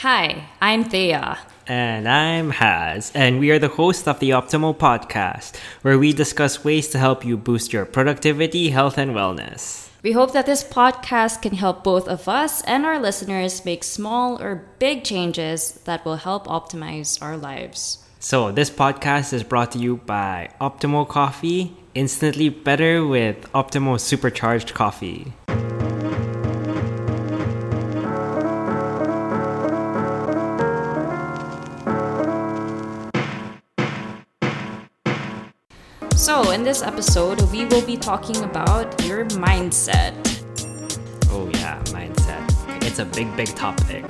[0.00, 1.38] Hi, I'm Thea.
[1.66, 6.64] And I'm Haz, and we are the hosts of the Optimal Podcast, where we discuss
[6.64, 9.90] ways to help you boost your productivity, health, and wellness.
[10.02, 14.40] We hope that this podcast can help both of us and our listeners make small
[14.40, 18.02] or big changes that will help optimize our lives.
[18.20, 24.72] So, this podcast is brought to you by Optimal Coffee, instantly better with Optimal Supercharged
[24.72, 25.34] Coffee.
[36.50, 40.12] So, in this episode, we will be talking about your mindset.
[41.30, 42.82] Oh, yeah, mindset.
[42.82, 44.04] It's a big, big topic.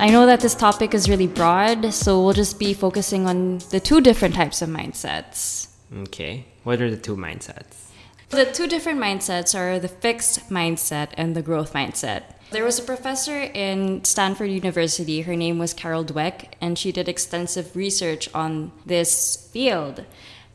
[0.00, 3.78] I know that this topic is really broad, so we'll just be focusing on the
[3.78, 5.68] two different types of mindsets.
[5.96, 7.90] Okay, what are the two mindsets?
[8.30, 12.24] The two different mindsets are the fixed mindset and the growth mindset.
[12.50, 17.08] There was a professor in Stanford University, her name was Carol Dweck, and she did
[17.08, 20.04] extensive research on this field.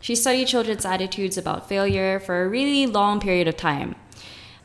[0.08, 3.96] She studied children's attitudes about failure for a really long period of time.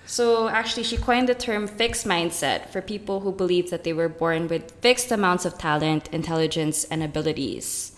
[0.06, 4.08] So, actually, she coined the term fixed mindset for people who believe that they were
[4.08, 7.90] born with fixed amounts of talent, intelligence, and abilities.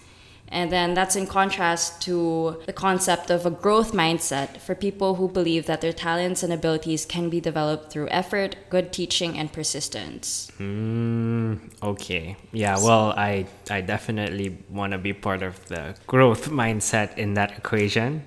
[0.48, 5.28] And then that's in contrast to the concept of a growth mindset for people who
[5.28, 10.50] believe that their talents and abilities can be developed through effort, good teaching, and persistence.
[10.58, 12.36] Mm, okay.
[12.52, 17.58] Yeah, well, I, I definitely want to be part of the growth mindset in that
[17.58, 18.24] equation.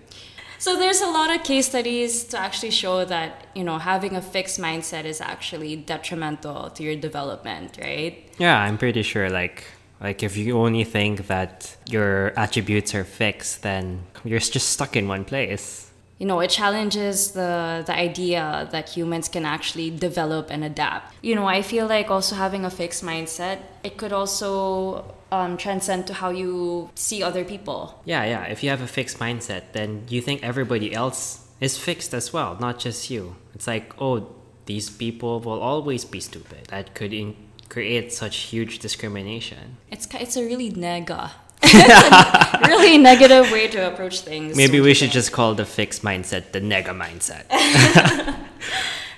[0.59, 4.21] So there's a lot of case studies to actually show that, you know, having a
[4.21, 8.27] fixed mindset is actually detrimental to your development, right?
[8.39, 9.65] Yeah, I'm pretty sure like
[9.99, 15.07] like if you only think that your attributes are fixed, then you're just stuck in
[15.07, 15.91] one place.
[16.19, 21.13] You know, it challenges the the idea that humans can actually develop and adapt.
[21.21, 26.07] You know, I feel like also having a fixed mindset, it could also um, transcend
[26.07, 28.01] to how you see other people.
[28.05, 28.43] Yeah, yeah.
[28.45, 32.57] If you have a fixed mindset, then you think everybody else is fixed as well,
[32.59, 33.35] not just you.
[33.53, 34.27] It's like, oh,
[34.65, 36.67] these people will always be stupid.
[36.69, 37.35] That could in-
[37.69, 39.77] create such huge discrimination.
[39.91, 41.31] It's it's a really nega.
[41.63, 44.55] it's a really negative way to approach things.
[44.55, 47.45] Maybe we should just call the fixed mindset the nega mindset.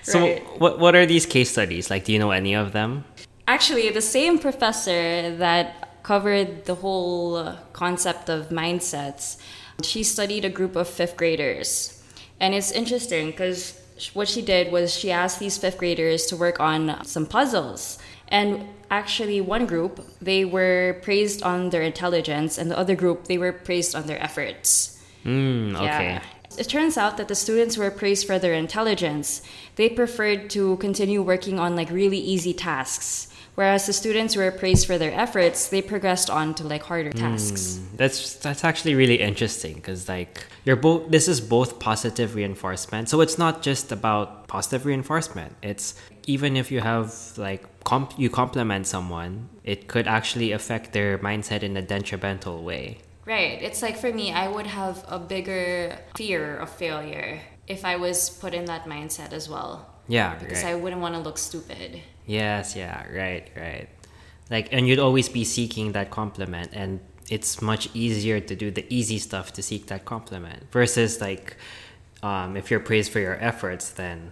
[0.02, 0.60] so, right.
[0.60, 1.90] what what are these case studies?
[1.90, 3.04] Like, do you know any of them?
[3.48, 9.38] Actually, the same professor that covered the whole uh, concept of mindsets,
[9.84, 12.02] she studied a group of fifth graders,
[12.40, 13.80] and it's interesting because
[14.14, 18.00] what she did was she asked these fifth graders to work on some puzzles
[18.30, 23.38] and actually, one group, they were praised on their intelligence, and the other group, they
[23.38, 25.00] were praised on their efforts.
[25.26, 26.14] Mm, okay.
[26.14, 26.24] Yeah.
[26.58, 29.42] It turns out that the students were praised for their intelligence.
[29.76, 33.29] They preferred to continue working on like really easy tasks.
[33.60, 37.12] Whereas the students who were praised for their efforts, they progressed on to like harder
[37.12, 37.76] tasks.
[37.76, 41.12] Mm, that's that's actually really interesting because like you're both.
[41.12, 43.10] This is both positive reinforcement.
[43.10, 45.58] So it's not just about positive reinforcement.
[45.62, 51.18] It's even if you have like comp- you compliment someone, it could actually affect their
[51.18, 53.00] mindset in a detrimental way.
[53.26, 53.62] Right.
[53.62, 58.30] It's like for me, I would have a bigger fear of failure if I was
[58.30, 60.00] put in that mindset as well.
[60.08, 60.72] Yeah, because right.
[60.72, 62.02] I wouldn't want to look stupid.
[62.30, 63.90] Yes, yeah, right, right.
[64.52, 68.86] Like, and you'd always be seeking that compliment, and it's much easier to do the
[68.88, 71.58] easy stuff to seek that compliment versus like,
[72.22, 74.32] um, if you're praised for your efforts, then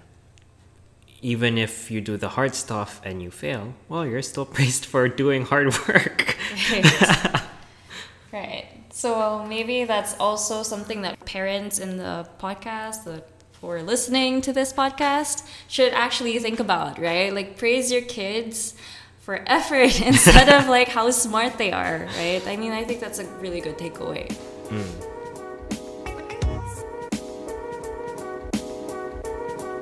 [1.24, 5.10] even if you do the hard stuff and you fail, well, you're still praised for
[5.10, 6.38] doing hard work.
[6.72, 7.42] Right.
[8.32, 8.68] right.
[8.92, 13.24] So maybe that's also something that parents in the podcast, the
[13.68, 17.34] who are listening to this podcast, should actually think about, right?
[17.34, 18.76] Like praise your kids
[19.20, 22.42] for effort instead of like how smart they are, right?
[22.48, 24.34] I mean, I think that's a really good takeaway.
[24.70, 25.04] Mm.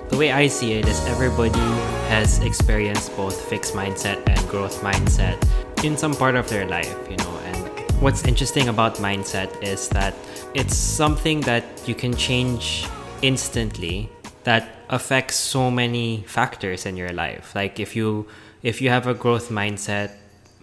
[0.10, 1.68] the way I see it is everybody
[2.08, 5.38] has experienced both fixed mindset and growth mindset
[5.84, 7.38] in some part of their life, you know.
[7.44, 10.16] And what's interesting about mindset is that
[10.54, 12.88] it's something that you can change
[13.26, 14.10] instantly
[14.44, 17.56] that affects so many factors in your life.
[17.56, 18.28] Like if you
[18.62, 20.12] if you have a growth mindset,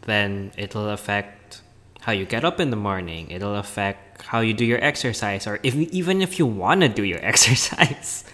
[0.07, 1.61] then it'll affect
[2.01, 3.31] how you get up in the morning.
[3.31, 7.03] It'll affect how you do your exercise or if even if you want to do
[7.03, 8.25] your exercise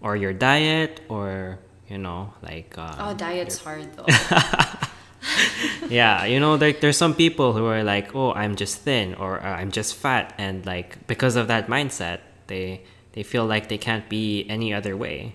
[0.00, 1.58] or your diet or
[1.88, 4.06] you know like um, oh diet's hard though
[5.88, 9.40] yeah you know like there's some people who are like oh i'm just thin or
[9.40, 12.82] i'm just fat and like because of that mindset they
[13.12, 15.34] they feel like they can't be any other way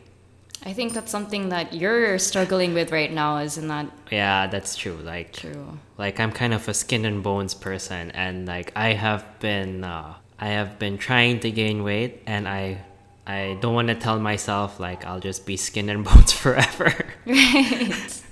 [0.66, 4.98] I think that's something that you're struggling with right now, isn't that Yeah, that's true.
[4.98, 5.78] Like true?
[5.98, 10.16] like I'm kind of a skin and bones person and like I have been uh,
[10.40, 12.84] I have been trying to gain weight and I
[13.26, 16.92] I don't want to tell myself like I'll just be skin and bones forever.
[17.26, 18.24] Right.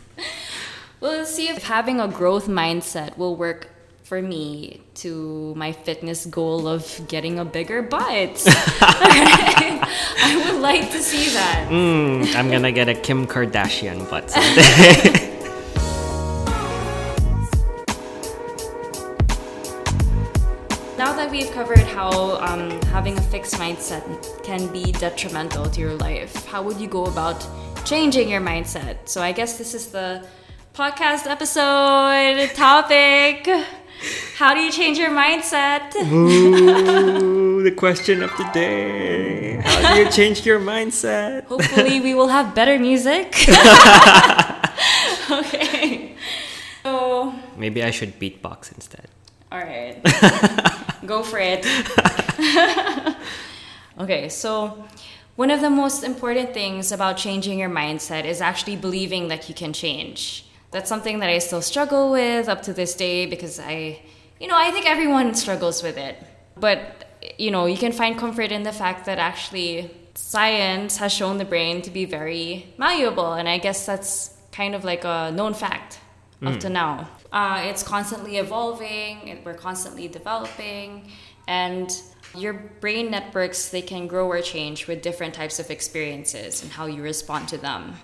[1.00, 3.70] well, let's see if having a growth mindset will work
[4.06, 8.04] for me to my fitness goal of getting a bigger butt.
[8.80, 11.68] I would like to see that.
[11.72, 15.32] mm, I'm gonna get a Kim Kardashian butt someday.
[20.98, 24.04] Now that we've covered how um, having a fixed mindset
[24.44, 27.46] can be detrimental to your life, how would you go about
[27.84, 28.98] changing your mindset?
[29.04, 30.26] So I guess this is the
[30.74, 33.50] podcast episode topic.
[34.38, 35.96] How do you change your mindset?
[36.12, 39.62] Ooh, the question of the day.
[39.64, 41.46] How do you change your mindset?
[41.48, 43.28] Hopefully, we will have better music.
[45.32, 46.16] okay.
[46.84, 49.08] So, Maybe I should beatbox instead.
[49.54, 50.04] all right.
[51.06, 51.66] Go for it.
[54.00, 54.86] okay, so
[55.38, 59.56] one of the most important things about changing your mindset is actually believing that you
[59.56, 60.46] can change.
[60.72, 64.00] That's something that I still struggle with up to this day because I,
[64.40, 66.18] you know, I think everyone struggles with it.
[66.58, 67.06] But,
[67.38, 71.46] you know, you can find comfort in the fact that actually science has shown the
[71.46, 73.34] brain to be very malleable.
[73.34, 76.00] And I guess that's kind of like a known fact
[76.46, 77.10] up to now.
[77.32, 81.10] Uh, it's constantly evolving, and we're constantly developing,
[81.48, 81.90] and
[82.38, 86.86] your brain networks they can grow or change with different types of experiences and how
[86.86, 87.96] you respond to them.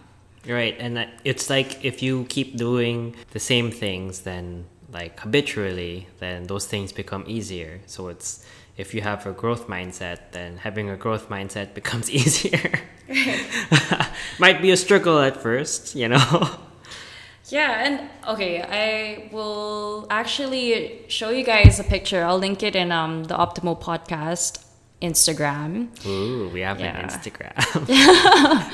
[0.48, 6.08] Right, and that- it's like if you keep doing the same things, then like habitually,
[6.20, 7.80] then those things become easier.
[7.88, 8.46] So it's
[8.78, 12.80] if you have a growth mindset, then having a growth mindset becomes easier.
[14.40, 16.50] Might be a struggle at first, you know.
[17.50, 22.24] Yeah, and okay, I will actually show you guys a picture.
[22.24, 24.64] I'll link it in um, the Optimal Podcast
[25.02, 25.90] Instagram.
[26.06, 26.98] Ooh, we have Yeah.
[26.98, 28.72] an Instagram.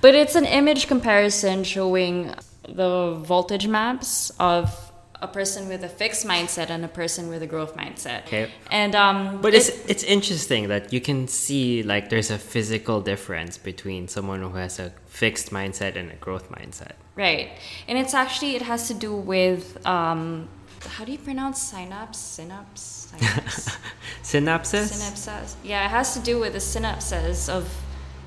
[0.00, 2.32] But it's an image comparison showing
[2.68, 4.87] the voltage maps of
[5.20, 8.20] a person with a fixed mindset and a person with a growth mindset.
[8.26, 8.50] Okay.
[8.70, 13.00] And um But it- it's it's interesting that you can see like there's a physical
[13.00, 16.92] difference between someone who has a fixed mindset and a growth mindset.
[17.16, 17.48] right.
[17.88, 20.48] And it's actually it has to do with um
[20.96, 22.18] how do you pronounce synapse?
[22.36, 23.08] Synapse?
[23.10, 23.76] Synapse?
[24.22, 24.86] Synapses?
[24.92, 25.54] synapses?
[25.64, 27.64] Yeah, it has to do with the synapses of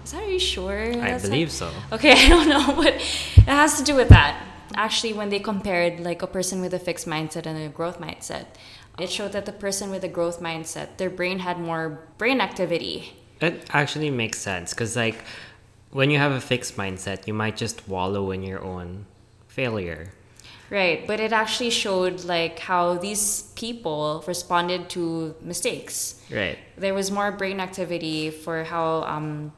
[0.03, 0.81] is that are you sure?
[1.01, 1.69] I believe not- so.
[1.93, 4.33] Okay, I don't know, but it has to do with that.
[4.75, 8.45] Actually, when they compared like a person with a fixed mindset and a growth mindset,
[8.99, 13.13] it showed that the person with a growth mindset, their brain had more brain activity.
[13.39, 15.23] It actually makes sense because, like,
[15.91, 19.05] when you have a fixed mindset, you might just wallow in your own
[19.47, 20.13] failure.
[20.69, 26.21] Right, but it actually showed like how these people responded to mistakes.
[26.31, 26.57] Right.
[26.77, 29.51] There was more brain activity for how um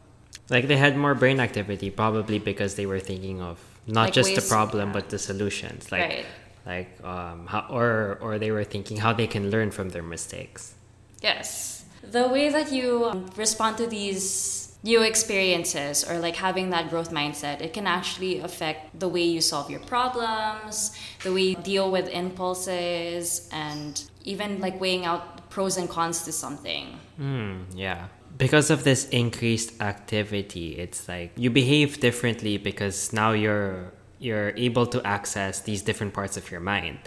[0.49, 4.35] Like, they had more brain activity probably because they were thinking of not Like just
[4.35, 5.91] the problem, but the solutions.
[5.91, 6.25] Like, Right.
[6.65, 10.73] like, um, how, or, or they were thinking how they can learn from their mistakes.
[11.21, 11.85] Yes.
[12.03, 17.11] The way that you um, respond to these new experiences or like having that growth
[17.11, 20.91] mindset, it can actually affect the way you solve your problems,
[21.23, 26.31] the way you deal with impulses, and even like weighing out pros and cons to
[26.31, 26.85] something.
[27.17, 28.07] Hmm, yeah.
[28.37, 34.87] Because of this increased activity, it's like you behave differently because now you're you're able
[34.87, 36.97] to access these different parts of your mind.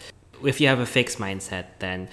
[0.44, 2.08] If you have a fixed mindset, then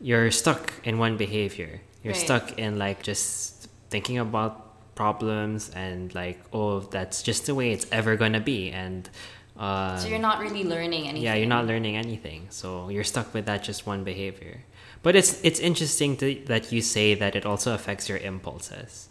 [0.00, 1.80] you're stuck in one behavior.
[2.02, 2.26] You're Right.
[2.28, 4.52] stuck in like just thinking about
[4.94, 9.08] problems and like, oh, that's just the way it's ever gonna be and
[9.56, 11.22] uh, So you're not really learning anything.
[11.22, 12.46] yeah, you're not learning anything.
[12.50, 14.56] So you're stuck with that just one behavior.
[15.02, 19.08] But it's it's interesting to, that you say that it also affects your impulses.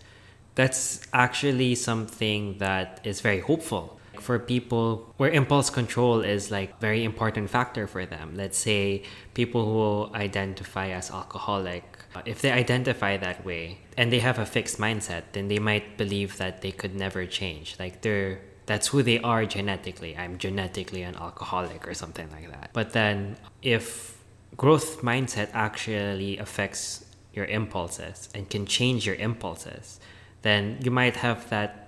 [0.56, 7.04] That's actually something that is very hopeful for people where impulse control is like very
[7.04, 8.34] important factor for them.
[8.36, 9.04] Let's say
[9.34, 11.84] people who identify as alcoholic,
[12.16, 15.98] uh, if they identify that way and they have a fixed mindset, then they might
[15.98, 17.76] believe that they could never change.
[17.80, 20.18] Like they're that's who they are genetically.
[20.18, 22.72] I'm genetically an alcoholic or something like that.
[22.74, 24.17] But then if
[24.56, 30.00] growth mindset actually affects your impulses and can change your impulses,
[30.42, 31.84] then you might have that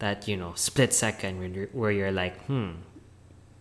[0.00, 2.72] that you know split second where you're, where you're like, hmm,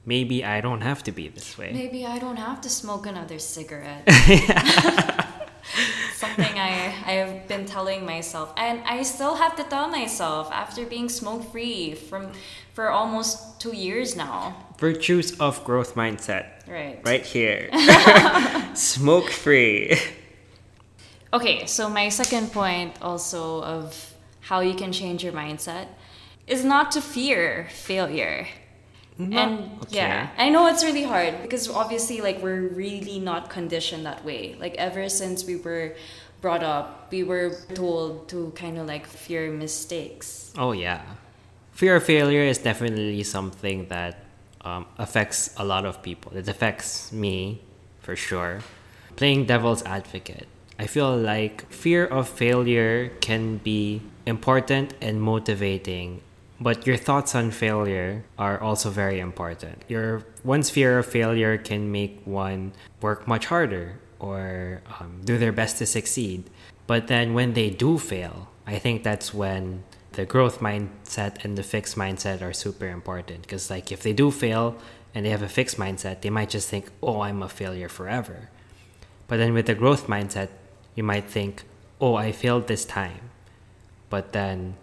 [0.06, 1.72] maybe I don't have to be this way.
[1.72, 4.04] Maybe I don't have to smoke another cigarette.
[6.36, 10.86] Some something I I've been telling myself, and I still have to tell myself after
[10.86, 12.32] being smoke free from
[12.74, 14.56] for almost two years now.
[14.80, 16.68] Virtues of growth mindset.
[16.68, 17.00] Right.
[17.06, 17.70] Right here.
[18.74, 19.98] Smoke free.
[21.32, 25.88] Okay, so my second point also of how you can change your mindset
[26.48, 28.48] is not to fear failure.
[29.20, 29.98] and okay.
[29.98, 34.56] yeah, I know it's really hard because obviously, like, we're really not conditioned that way.
[34.60, 35.96] Like, ever since we were
[36.44, 40.54] brought up, we were told to kind of like fear mistakes.
[40.58, 41.02] Oh yeah,
[41.72, 44.26] fear of failure is definitely something that
[44.62, 46.36] um, affects a lot of people.
[46.36, 47.62] It affects me
[48.02, 48.60] for sure.
[49.16, 50.48] Playing devil's advocate,
[50.78, 56.22] I feel like fear of failure can be important and motivating.
[56.60, 59.84] But your thoughts on failure are also very important.
[59.88, 65.52] Your one's fear of failure can make one work much harder or um, do their
[65.52, 66.50] best to succeed.
[66.88, 71.64] But then when they do fail, I think that's when the growth mindset and the
[71.64, 73.42] fixed mindset are super important.
[73.42, 74.78] Because, like, if they do fail
[75.14, 78.50] and they have a fixed mindset, they might just think, oh, I'm a failure forever.
[79.28, 80.50] But then with the growth mindset,
[80.96, 81.64] you might think,
[82.00, 83.30] oh, I failed this time.
[84.10, 84.76] But then,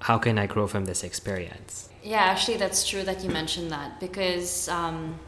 [0.00, 1.88] how can I grow from this experience?
[2.02, 5.18] Yeah, actually, that's true that you mentioned that because, um,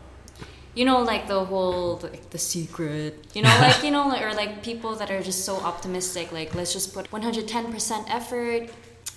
[0.76, 4.62] you know, like the whole like the secret, you know, like you know, or like
[4.62, 8.68] people that are just so optimistic, like let's just put one hundred ten percent effort.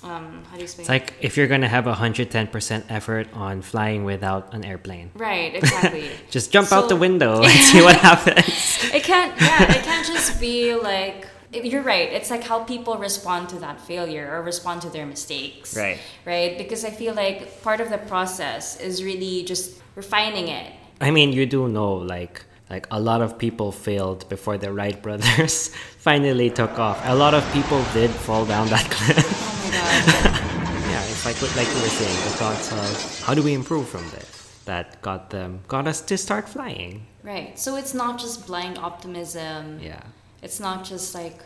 [0.01, 0.83] Um, how do you explain?
[0.83, 5.11] It's like if you're gonna have hundred ten percent effort on flying without an airplane,
[5.15, 6.09] right, exactly.
[6.29, 8.79] just jump out the window and see what happens.
[8.93, 9.39] it can't.
[9.39, 11.27] Yeah, it can't just be like.
[11.51, 12.13] You're right.
[12.13, 15.75] It's like how people respond to that failure or respond to their mistakes.
[15.75, 15.97] Right.
[16.23, 16.55] Right.
[16.59, 20.71] Because I feel like part of the process is really just refining it.
[21.01, 25.01] I mean, you do know, like, like a lot of people failed before the Wright
[25.05, 27.01] brothers finally took off.
[27.05, 29.17] A lot of people did fall down that cliff.
[29.17, 30.85] Oh my god.
[30.91, 34.03] yeah, it's like like you were saying, the thoughts of how do we improve from
[34.11, 37.07] this that got them got us to start flying.
[37.23, 37.57] Right.
[37.57, 39.79] So it's not just blind optimism.
[39.81, 40.01] Yeah.
[40.41, 41.39] It's not just like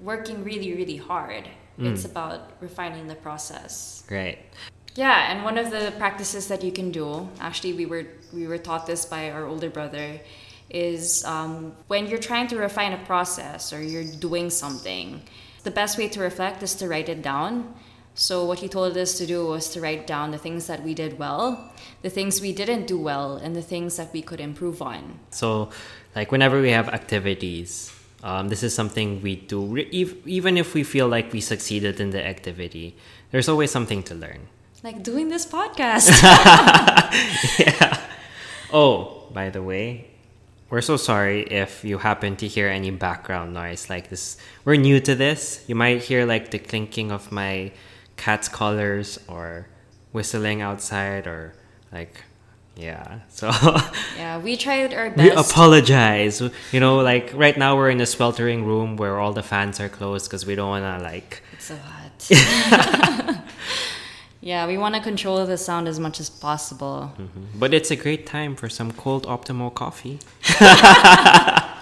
[0.00, 1.48] working really, really hard.
[1.78, 1.92] Mm.
[1.92, 4.04] It's about refining the process.
[4.10, 4.38] Right.
[4.96, 8.58] Yeah, and one of the practices that you can do, actually, we were we were
[8.58, 10.20] taught this by our older brother,
[10.70, 15.22] is um, when you're trying to refine a process or you're doing something,
[15.62, 17.74] the best way to reflect is to write it down.
[18.14, 20.94] So what he told us to do was to write down the things that we
[20.94, 21.70] did well,
[22.02, 25.18] the things we didn't do well, and the things that we could improve on.
[25.30, 25.68] So,
[26.14, 27.92] like whenever we have activities,
[28.22, 29.76] um, this is something we do.
[29.76, 32.96] Even if we feel like we succeeded in the activity,
[33.32, 34.48] there's always something to learn.
[34.82, 36.08] Like doing this podcast.
[38.72, 40.08] Oh, by the way,
[40.70, 44.36] we're so sorry if you happen to hear any background noise like this.
[44.64, 45.64] We're new to this.
[45.66, 47.72] You might hear like the clinking of my
[48.16, 49.68] cat's collars or
[50.12, 51.54] whistling outside or
[51.92, 52.24] like
[52.76, 53.20] yeah.
[53.28, 53.50] So
[54.16, 55.22] yeah, we tried our best.
[55.22, 56.40] we apologize.
[56.72, 59.88] You know, like right now we're in a sweltering room where all the fans are
[59.88, 63.36] closed because we don't want to like It's so hot.
[64.46, 67.10] yeah, we want to control the sound as much as possible.
[67.18, 67.58] Mm-hmm.
[67.58, 70.20] but it's a great time for some cold optimal coffee.
[70.44, 71.74] I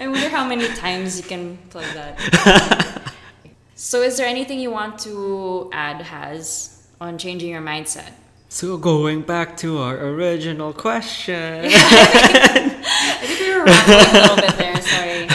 [0.00, 3.12] wonder how many times you can plug that.
[3.76, 8.10] so, is there anything you want to add, Haz, on changing your mindset?
[8.48, 11.66] So going back to our original question.
[11.70, 14.80] I think we were rambling a little bit there.
[14.82, 15.28] Sorry.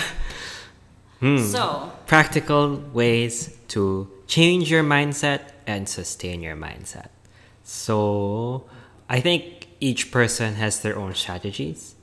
[1.22, 1.38] Hmm.
[1.38, 7.08] So, practical ways to change your mindset and sustain your mindset.
[7.64, 8.66] So,
[9.10, 11.96] I think each person has their own strategies.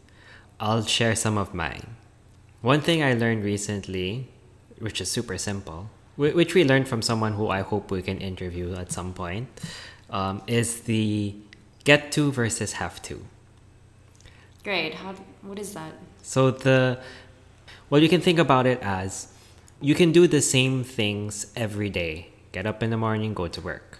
[0.58, 1.96] I'll share some of mine.
[2.60, 4.28] One thing I learned recently,
[4.78, 8.74] which is super simple, which we learned from someone who I hope we can interview
[8.74, 9.48] at some point,
[10.10, 11.34] um, is the
[11.84, 13.24] get to versus have to.
[14.62, 14.94] great.
[14.94, 15.14] How?
[15.42, 15.92] What is that?
[16.22, 16.98] So the
[17.88, 19.28] well, you can think about it as
[19.80, 22.28] you can do the same things every day.
[22.52, 23.98] Get up in the morning, go to work.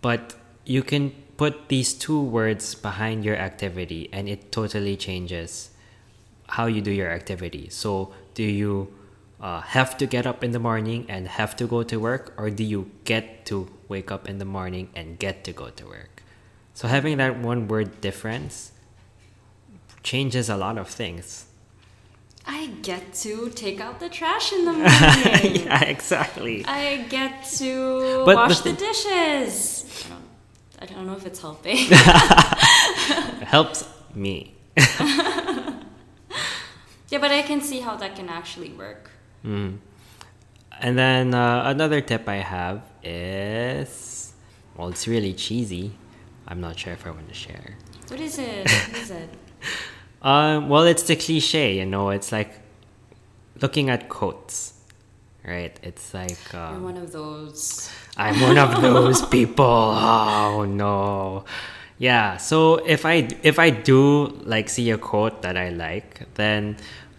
[0.00, 0.34] But
[0.64, 5.70] you can put these two words behind your activity and it totally changes
[6.48, 7.68] how you do your activity.
[7.70, 8.92] So, do you
[9.40, 12.50] uh, have to get up in the morning and have to go to work, or
[12.50, 16.22] do you get to wake up in the morning and get to go to work?
[16.74, 18.72] So, having that one word difference
[20.02, 21.47] changes a lot of things.
[22.50, 25.66] I get to take out the trash in the morning.
[25.66, 26.64] yeah, exactly.
[26.64, 30.06] I get to But wash the the dishes.
[30.06, 30.24] I don't,
[30.80, 31.76] I don't know if it's helping.
[33.40, 34.54] It helps me.
[34.76, 35.74] yeah,
[37.20, 39.10] but I can see how that can actually work.
[39.44, 39.78] Mm.
[40.80, 44.32] And then uh, another tip I have is
[44.76, 45.92] well, it's really cheesy.
[46.46, 47.76] I'm not sure if I want to share.
[48.08, 48.64] What is it?
[48.70, 49.28] What is it?
[50.22, 52.10] Um, well, it's the cliche, you know.
[52.10, 52.50] It's like
[53.60, 54.74] looking at quotes,
[55.46, 55.78] right?
[55.82, 57.90] It's like You're um, one of those.
[58.16, 59.64] I'm one of those people.
[59.64, 61.44] Oh no.
[61.98, 66.76] Yeah, so if I if I do like see a quote that I like, then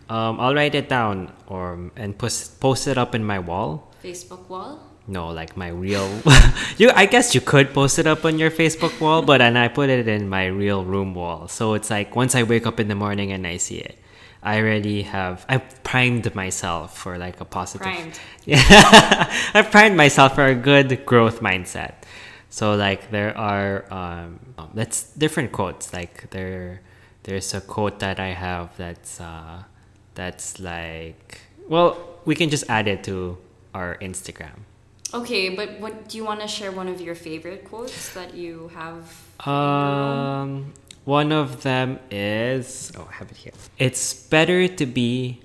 [0.10, 3.92] um, I'll write it down or and post post it up in my wall.
[4.04, 4.80] Facebook wall?
[5.10, 6.08] No, like my real.
[6.78, 9.68] you, I guess you could post it up on your Facebook wall, but and I
[9.68, 11.48] put it in my real room wall.
[11.48, 13.98] So it's like once I wake up in the morning and I see it,
[14.44, 15.48] I already have.
[15.50, 17.88] I primed myself for like a positive.
[17.88, 18.20] Primed.
[18.46, 22.06] Yeah, I primed myself for a good growth mindset.
[22.52, 24.40] So like there are um,
[24.76, 25.92] that's different quotes.
[25.92, 26.82] Like there,
[27.24, 29.64] there's a quote that I have that's uh,
[30.14, 33.38] that's like well we can just add it to
[33.74, 34.69] our Instagram.
[35.14, 38.70] Okay, but what do you want to share one of your favorite quotes that you
[38.76, 39.48] have?
[39.48, 40.74] Um,
[41.06, 43.54] one of them is oh, I have it here.
[43.80, 45.42] It's better to be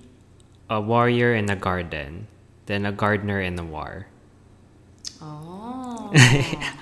[0.69, 2.27] a warrior in a garden
[2.67, 4.07] than a gardener in a war.
[5.23, 6.13] Oh.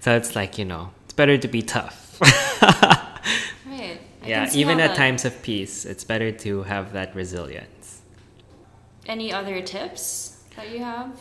[0.00, 2.20] So it's like you know, it's better to be tough.
[2.20, 4.00] right.
[4.22, 8.02] I yeah, even at that- times of peace, it's better to have that resilience.
[9.06, 11.14] Any other tips that you have?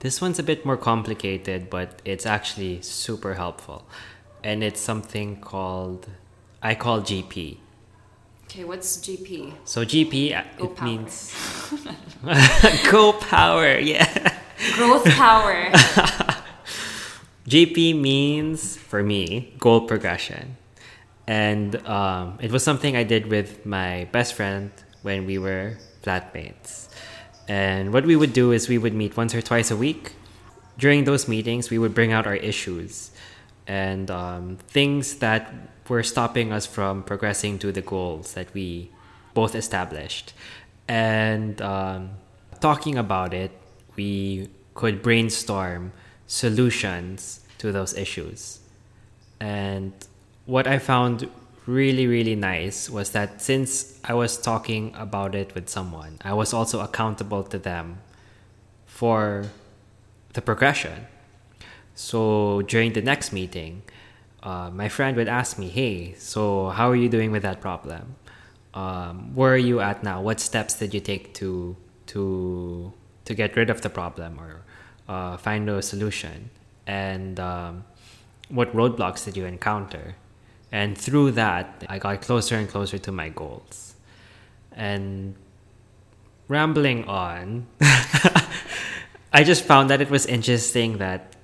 [0.00, 3.86] This one's a bit more complicated, but it's actually super helpful.
[4.42, 6.08] And it's something called
[6.62, 7.58] I call GP.
[8.44, 9.52] Okay, what's GP?
[9.64, 10.88] So GP uh, Go it power.
[10.88, 11.34] means
[12.90, 14.36] go power, yeah.
[14.74, 15.70] Growth power.
[17.48, 20.56] GP means for me goal progression,
[21.26, 24.70] and um, it was something I did with my best friend
[25.02, 26.88] when we were flatmates.
[27.50, 30.12] And what we would do is we would meet once or twice a week.
[30.78, 33.10] During those meetings, we would bring out our issues
[33.66, 35.52] and um, things that
[35.88, 38.92] were stopping us from progressing to the goals that we
[39.34, 40.32] both established.
[40.86, 42.10] And um,
[42.60, 43.50] talking about it,
[43.96, 45.90] we could brainstorm
[46.28, 48.60] solutions to those issues.
[49.40, 49.92] And
[50.46, 51.28] what I found
[51.70, 56.52] really, really nice was that since I was talking about it with someone, I was
[56.52, 57.98] also accountable to them
[58.86, 59.46] for
[60.32, 61.06] the progression.
[61.94, 63.82] So during the next meeting,
[64.42, 68.16] uh, my friend would ask me, "Hey, so how are you doing with that problem?
[68.74, 70.22] Um, where are you at now?
[70.22, 71.76] What steps did you take to
[72.12, 72.92] to
[73.26, 74.62] to get rid of the problem or
[75.08, 76.50] uh, find a solution?
[76.86, 77.84] And um,
[78.48, 80.16] what roadblocks did you encounter?"
[80.72, 83.94] And through that, I got closer and closer to my goals.
[84.72, 85.34] And
[86.48, 87.66] rambling on,
[89.32, 91.34] I just found that it was interesting that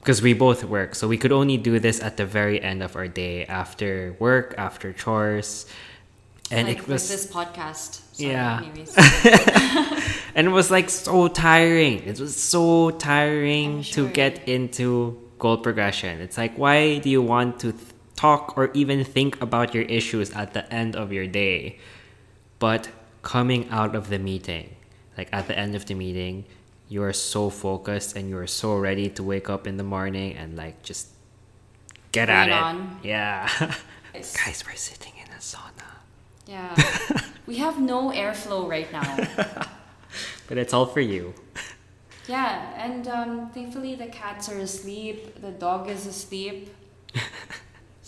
[0.00, 2.96] because we both work, so we could only do this at the very end of
[2.96, 5.66] our day after work, after chores.
[6.50, 8.00] And like, it was like this podcast.
[8.14, 8.62] Sorry, Yeah.
[10.34, 11.98] And it was like so tiring.
[12.04, 16.20] It was so tiring I'm to get into goal progression.
[16.20, 17.84] It's like why do you want to th-
[18.18, 21.78] talk or even think about your issues at the end of your day?
[22.58, 22.90] But
[23.22, 24.74] coming out of the meeting,
[25.16, 26.44] like at the end of the meeting,
[26.88, 30.34] you are so focused and you are so ready to wake up in the morning
[30.34, 31.08] and like just
[32.10, 32.98] get Bring at it on.
[33.02, 33.48] Yeah.
[34.12, 34.36] Guys.
[34.36, 35.90] Guys, we're sitting in a sauna.
[36.46, 36.74] Yeah.
[37.46, 39.06] we have no airflow right now.
[40.48, 41.34] But it's all for you.
[42.26, 46.74] Yeah, and um, thankfully the cats are asleep, the dog is asleep.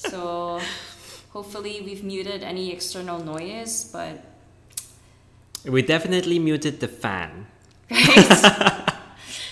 [0.09, 0.61] So
[1.33, 4.25] hopefully we've muted any external noise, but
[5.65, 7.47] We definitely muted the fan.
[7.91, 8.89] right?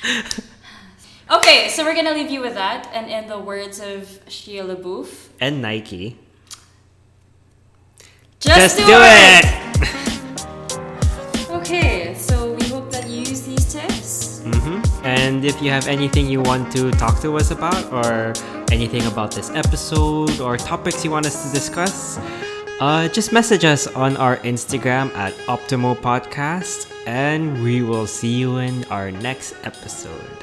[1.30, 5.28] okay, so we're gonna leave you with that, and in the words of Shia LaBeouf,
[5.40, 6.16] and Nike.
[8.40, 9.44] just, do, it!
[9.44, 9.57] Okay,
[15.38, 18.34] And if you have anything you want to talk to us about, or
[18.72, 22.18] anything about this episode, or topics you want us to discuss,
[22.80, 28.58] uh, just message us on our Instagram at Optimal Podcast, and we will see you
[28.58, 30.42] in our next episode.